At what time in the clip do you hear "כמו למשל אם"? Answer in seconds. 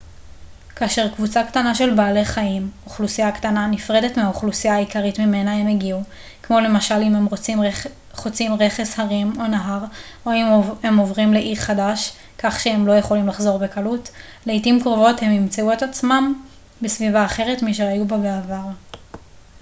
6.43-7.15